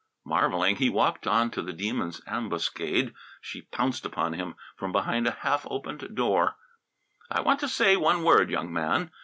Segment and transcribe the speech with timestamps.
[0.25, 3.13] Marvelling, he walked on to the Demon's ambuscade.
[3.39, 6.55] She pounced upon him from behind a half opened door.
[7.29, 9.11] "I want to say one word, young man.